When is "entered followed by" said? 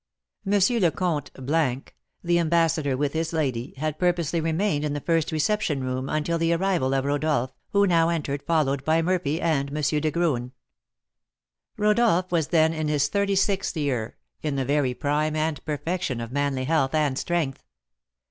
8.09-9.03